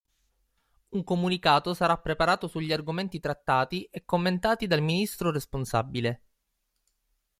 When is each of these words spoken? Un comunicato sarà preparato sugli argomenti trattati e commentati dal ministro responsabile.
Un 0.89 1.03
comunicato 1.03 1.75
sarà 1.75 1.95
preparato 1.95 2.47
sugli 2.47 2.73
argomenti 2.73 3.19
trattati 3.19 3.83
e 3.83 4.03
commentati 4.03 4.65
dal 4.65 4.81
ministro 4.81 5.29
responsabile. 5.29 6.21